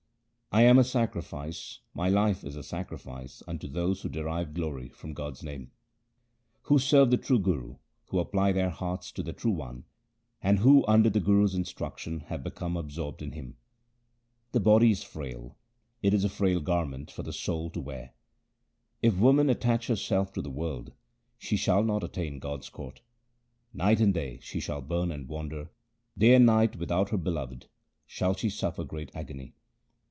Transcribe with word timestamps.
I 0.53 0.63
am 0.63 0.77
a 0.77 0.83
sacrifice, 0.83 1.79
my 1.93 2.09
life 2.09 2.43
is 2.43 2.57
a 2.57 2.61
sacrifice 2.63 3.41
unto 3.47 3.69
those 3.69 4.01
who 4.01 4.09
derive 4.09 4.53
glory 4.53 4.89
from 4.89 5.13
God's 5.13 5.43
name, 5.43 5.71
Who 6.63 6.77
serve 6.77 7.09
the 7.09 7.15
true 7.15 7.39
Guru, 7.39 7.77
who 8.09 8.19
apply 8.19 8.51
their 8.51 8.69
hearts 8.69 9.13
to 9.13 9.23
the 9.23 9.31
True 9.31 9.53
One, 9.53 9.85
and 10.41 10.59
who 10.59 10.85
under 10.89 11.09
the 11.09 11.21
Guru's 11.21 11.55
instruction 11.55 12.19
have 12.27 12.43
become 12.43 12.75
absorbed 12.75 13.21
in 13.21 13.31
Him. 13.31 13.55
The 14.51 14.59
body 14.59 14.91
is 14.91 15.03
frail; 15.03 15.55
it 16.01 16.13
is 16.13 16.25
a 16.25 16.29
frail 16.29 16.59
garment 16.59 17.11
for 17.11 17.23
the 17.23 17.31
soul 17.31 17.69
to 17.69 17.79
wear. 17.79 18.11
If 19.01 19.15
woman 19.17 19.49
attach 19.49 19.87
herself 19.87 20.33
to 20.33 20.41
the 20.41 20.49
world, 20.51 20.91
she 21.37 21.55
shall 21.55 21.81
not 21.85 22.03
attain 22.03 22.39
God's 22.39 22.67
court. 22.69 22.99
Night 23.73 24.01
and 24.01 24.13
day 24.13 24.39
she 24.43 24.59
shall 24.59 24.81
burn 24.81 25.13
and 25.13 25.29
wander; 25.29 25.69
day 26.17 26.35
and 26.35 26.45
night 26.45 26.75
without 26.75 27.11
her 27.11 27.17
Beloved 27.17 27.67
shall 28.05 28.33
she 28.35 28.49
suffer 28.49 28.83
great 28.83 29.11
agony. 29.15 29.55